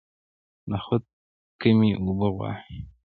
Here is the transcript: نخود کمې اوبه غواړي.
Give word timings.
نخود 0.71 1.03
کمې 1.61 1.89
اوبه 2.01 2.27
غواړي. 2.35 2.63